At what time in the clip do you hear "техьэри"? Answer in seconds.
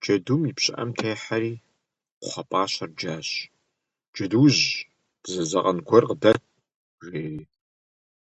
0.98-1.54